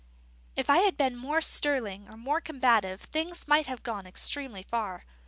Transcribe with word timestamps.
If 0.55 0.67
I 0.67 0.79
had 0.79 0.97
been 0.97 1.15
more 1.15 1.41
sterling 1.41 2.09
or 2.09 2.17
more 2.17 2.41
combative 2.41 3.01
things 3.01 3.47
might 3.47 3.67
have 3.67 3.83
gone 3.83 4.07
extremely 4.07 4.63
far. 4.63 5.05